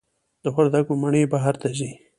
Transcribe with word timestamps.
د 0.43 0.45
وردګو 0.55 0.93
مڼې 1.01 1.21
بهر 1.31 1.55
ته 1.61 1.69
ځي؟ 1.77 1.89